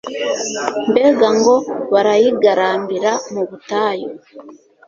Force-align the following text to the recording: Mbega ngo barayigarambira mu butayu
Mbega 0.89 1.29
ngo 1.37 1.55
barayigarambira 1.93 3.11
mu 3.33 3.41
butayu 3.49 4.09